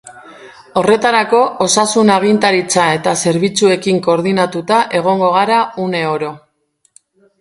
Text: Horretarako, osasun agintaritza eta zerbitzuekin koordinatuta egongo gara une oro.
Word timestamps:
Horretarako, 0.79 1.41
osasun 1.65 2.09
agintaritza 2.15 2.85
eta 2.95 3.13
zerbitzuekin 3.25 4.01
koordinatuta 4.09 4.81
egongo 5.01 5.31
gara 5.37 5.61
une 5.85 6.03
oro. 6.15 6.33